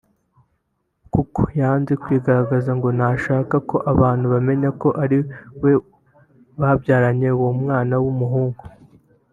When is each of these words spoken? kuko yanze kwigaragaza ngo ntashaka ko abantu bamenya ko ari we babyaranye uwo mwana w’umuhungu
kuko 1.13 1.41
yanze 1.59 1.93
kwigaragaza 2.01 2.71
ngo 2.77 2.87
ntashaka 2.97 3.55
ko 3.69 3.77
abantu 3.93 4.25
bamenya 4.33 4.69
ko 4.81 4.89
ari 5.03 5.17
we 5.61 5.71
babyaranye 6.59 7.27
uwo 7.37 7.51
mwana 7.61 7.95
w’umuhungu 8.03 8.63